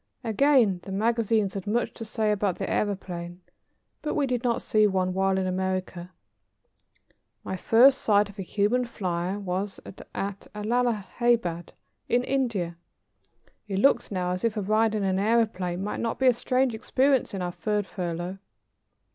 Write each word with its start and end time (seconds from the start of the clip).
Again 0.23 0.79
the 0.81 0.91
magazines 0.91 1.53
had 1.53 1.67
much 1.67 1.93
to 1.93 2.03
say 2.05 2.31
about 2.31 2.57
the 2.57 2.65
aëroplane, 2.65 3.37
but 4.01 4.15
we 4.15 4.25
did 4.25 4.43
not 4.43 4.63
see 4.63 4.87
one 4.87 5.13
while 5.13 5.37
in 5.37 5.45
America. 5.45 6.09
My 7.43 7.55
first 7.55 8.01
sight 8.01 8.27
of 8.27 8.39
a 8.39 8.41
human 8.41 8.83
flyer 8.83 9.37
was 9.37 9.79
at 9.85 10.47
Allahabad, 10.55 11.73
in 12.09 12.23
India. 12.23 12.77
It 13.67 13.77
looks 13.77 14.09
now 14.09 14.31
as 14.31 14.43
if 14.43 14.57
a 14.57 14.61
ride 14.63 14.95
in 14.95 15.03
an 15.03 15.17
aëroplane 15.17 15.81
might 15.81 15.99
not 15.99 16.17
be 16.17 16.25
a 16.25 16.33
strange 16.33 16.73
experience 16.73 17.35
in 17.35 17.43
our 17.43 17.51
third 17.51 17.85
furlough. 17.85 18.39